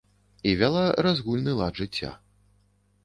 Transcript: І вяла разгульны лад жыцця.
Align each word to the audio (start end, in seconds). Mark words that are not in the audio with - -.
І 0.51 0.53
вяла 0.61 0.85
разгульны 1.07 1.53
лад 1.63 1.73
жыцця. 1.81 2.11